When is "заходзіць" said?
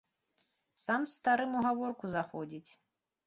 2.17-2.71